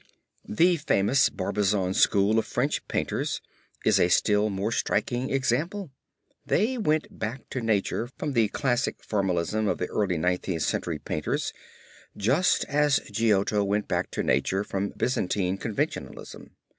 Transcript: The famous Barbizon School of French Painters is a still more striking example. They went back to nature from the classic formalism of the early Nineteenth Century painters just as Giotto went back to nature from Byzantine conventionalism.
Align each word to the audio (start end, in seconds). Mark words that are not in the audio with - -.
The 0.49 0.77
famous 0.77 1.29
Barbizon 1.29 1.93
School 1.93 2.39
of 2.39 2.47
French 2.47 2.87
Painters 2.87 3.39
is 3.85 3.99
a 3.99 4.09
still 4.09 4.49
more 4.49 4.71
striking 4.71 5.29
example. 5.29 5.91
They 6.43 6.75
went 6.79 7.19
back 7.19 7.47
to 7.51 7.61
nature 7.61 8.09
from 8.17 8.33
the 8.33 8.47
classic 8.47 9.03
formalism 9.03 9.67
of 9.67 9.77
the 9.77 9.85
early 9.89 10.17
Nineteenth 10.17 10.63
Century 10.63 10.97
painters 10.97 11.53
just 12.17 12.65
as 12.65 12.99
Giotto 13.11 13.63
went 13.63 13.87
back 13.87 14.09
to 14.09 14.23
nature 14.23 14.63
from 14.63 14.89
Byzantine 14.97 15.59
conventionalism. 15.59 16.49